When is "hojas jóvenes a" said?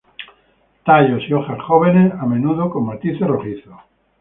1.33-2.25